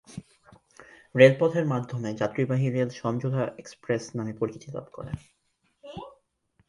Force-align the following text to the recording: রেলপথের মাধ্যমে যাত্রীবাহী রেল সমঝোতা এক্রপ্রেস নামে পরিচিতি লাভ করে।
রেলপথের 1.15 1.65
মাধ্যমে 1.65 2.09
যাত্রীবাহী 2.13 2.67
রেল 2.69 2.89
সমঝোতা 2.99 3.43
এক্রপ্রেস 3.57 4.03
নামে 4.15 4.33
পরিচিতি 4.39 4.67
লাভ 4.71 4.85
করে। 4.93 5.11